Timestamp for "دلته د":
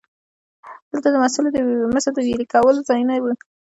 0.91-1.15